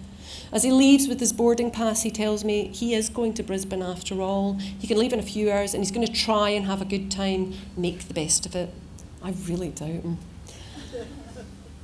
As 0.53 0.63
he 0.63 0.71
leaves 0.71 1.09
with 1.09 1.19
his 1.19 1.33
boarding 1.33 1.71
pass, 1.71 2.03
he 2.03 2.11
tells 2.11 2.45
me 2.45 2.69
he 2.69 2.93
is 2.93 3.09
going 3.09 3.33
to 3.33 3.43
Brisbane 3.43 3.83
after 3.83 4.21
all. 4.21 4.53
He 4.53 4.87
can 4.87 4.97
leave 4.97 5.11
in 5.11 5.19
a 5.19 5.21
few 5.21 5.51
hours 5.51 5.73
and 5.73 5.83
he's 5.83 5.91
going 5.91 6.07
to 6.07 6.13
try 6.13 6.51
and 6.51 6.65
have 6.65 6.81
a 6.81 6.85
good 6.85 7.11
time, 7.11 7.55
make 7.75 8.07
the 8.07 8.13
best 8.13 8.45
of 8.45 8.55
it. 8.55 8.73
I 9.21 9.33
really 9.45 9.67
doubt 9.67 9.89
him. 9.89 10.17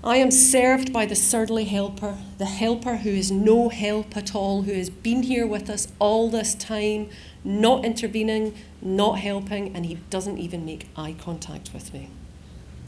I 0.07 0.15
am 0.15 0.31
served 0.31 0.93
by 0.93 1.05
the 1.05 1.17
surly 1.17 1.65
helper, 1.65 2.17
the 2.37 2.45
helper 2.45 2.95
who 2.95 3.09
is 3.09 3.29
no 3.29 3.67
help 3.67 4.15
at 4.15 4.33
all, 4.33 4.61
who 4.61 4.71
has 4.71 4.89
been 4.89 5.23
here 5.23 5.45
with 5.45 5.69
us 5.69 5.89
all 5.99 6.29
this 6.29 6.55
time, 6.55 7.09
not 7.43 7.83
intervening, 7.83 8.55
not 8.81 9.19
helping, 9.19 9.75
and 9.75 9.85
he 9.85 9.95
doesn't 10.09 10.37
even 10.37 10.65
make 10.65 10.87
eye 10.95 11.13
contact 11.19 11.73
with 11.73 11.93
me. 11.93 12.09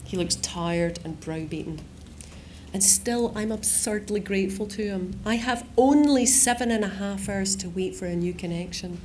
He 0.02 0.16
looks 0.16 0.36
tired 0.36 0.98
and 1.04 1.20
browbeaten. 1.20 1.82
And 2.72 2.82
still, 2.82 3.34
I'm 3.36 3.52
absurdly 3.52 4.20
grateful 4.20 4.64
to 4.68 4.82
him. 4.82 5.20
I 5.26 5.34
have 5.34 5.68
only 5.76 6.24
seven 6.24 6.70
and 6.70 6.84
a 6.84 6.88
half 6.88 7.28
hours 7.28 7.54
to 7.56 7.68
wait 7.68 7.94
for 7.94 8.06
a 8.06 8.16
new 8.16 8.32
connection. 8.32 8.98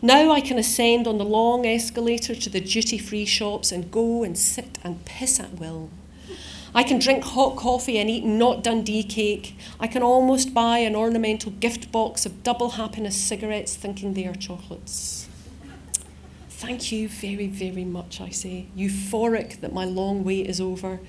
Now 0.00 0.30
I 0.30 0.40
can 0.40 0.60
ascend 0.60 1.08
on 1.08 1.18
the 1.18 1.24
long 1.24 1.66
escalator 1.66 2.36
to 2.36 2.48
the 2.48 2.60
duty 2.60 2.98
free 2.98 3.24
shops 3.24 3.72
and 3.72 3.90
go 3.90 4.22
and 4.22 4.38
sit 4.38 4.78
and 4.84 5.04
piss 5.04 5.40
at 5.40 5.58
will. 5.58 5.90
I 6.76 6.82
can 6.82 6.98
drink 6.98 7.24
hot 7.24 7.56
coffee 7.56 7.96
and 7.96 8.10
eat 8.10 8.22
not 8.22 8.62
Dundee 8.62 9.02
cake. 9.02 9.56
I 9.80 9.86
can 9.86 10.02
almost 10.02 10.52
buy 10.52 10.80
an 10.80 10.94
ornamental 10.94 11.52
gift 11.52 11.90
box 11.90 12.26
of 12.26 12.42
double 12.42 12.72
happiness 12.72 13.16
cigarettes 13.16 13.74
thinking 13.74 14.12
they 14.12 14.26
are 14.26 14.34
chocolates. 14.34 15.26
Thank 16.50 16.92
you 16.92 17.08
very, 17.08 17.46
very 17.46 17.86
much, 17.86 18.20
I 18.20 18.28
say, 18.28 18.66
euphoric 18.76 19.60
that 19.62 19.72
my 19.72 19.86
long 19.86 20.22
wait 20.22 20.48
is 20.48 20.60
over, 20.60 21.00